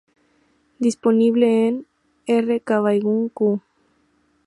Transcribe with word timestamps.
Disponible 0.79 1.45
en: 1.67 1.85
"rcabaiguan.cu". 2.25 3.59